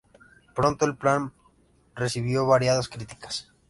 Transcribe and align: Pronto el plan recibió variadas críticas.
Pronto 0.55 0.87
el 0.87 0.97
plan 0.97 1.31
recibió 1.93 2.47
variadas 2.47 2.89
críticas. 2.89 3.51